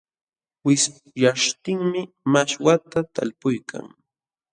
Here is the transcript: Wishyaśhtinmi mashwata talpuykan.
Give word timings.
Wishyaśhtinmi 0.65 2.01
mashwata 2.33 2.99
talpuykan. 3.13 3.85